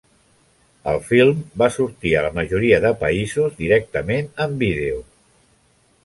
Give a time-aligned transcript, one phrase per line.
[0.91, 4.97] El film va sortir a la majoria de països directament en vídeo.